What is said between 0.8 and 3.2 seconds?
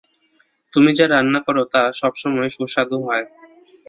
যা রান্না করো তা সব সময়ই সুস্বাদু